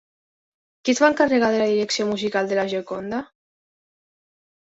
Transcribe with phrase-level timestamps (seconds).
[0.87, 3.21] Qui es va encarregar de la direcció musical de La Gioconda?